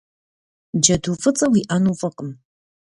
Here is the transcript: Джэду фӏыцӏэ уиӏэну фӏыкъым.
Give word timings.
Джэду 0.81 1.13
фӏыцӏэ 1.21 1.47
уиӏэну 1.51 1.97
фӏыкъым. 1.99 2.31